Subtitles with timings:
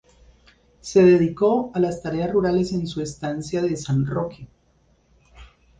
[0.79, 4.47] Se dedicó a las tareas rurales en su estancia de San Roque.